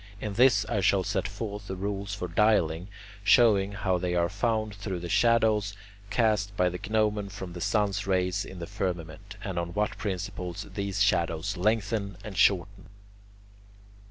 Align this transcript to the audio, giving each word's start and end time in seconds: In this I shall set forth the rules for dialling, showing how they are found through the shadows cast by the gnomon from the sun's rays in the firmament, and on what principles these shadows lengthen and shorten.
In 0.19 0.33
this 0.33 0.65
I 0.65 0.81
shall 0.81 1.03
set 1.03 1.27
forth 1.27 1.67
the 1.67 1.75
rules 1.75 2.15
for 2.15 2.27
dialling, 2.27 2.87
showing 3.23 3.73
how 3.73 3.99
they 3.99 4.15
are 4.15 4.29
found 4.29 4.73
through 4.73 4.97
the 4.99 5.09
shadows 5.09 5.75
cast 6.09 6.57
by 6.57 6.69
the 6.69 6.79
gnomon 6.89 7.29
from 7.29 7.53
the 7.53 7.61
sun's 7.61 8.07
rays 8.07 8.43
in 8.43 8.57
the 8.57 8.65
firmament, 8.65 9.35
and 9.43 9.59
on 9.59 9.75
what 9.75 9.99
principles 9.99 10.65
these 10.73 11.03
shadows 11.03 11.55
lengthen 11.55 12.17
and 12.23 12.35
shorten. 12.35 12.89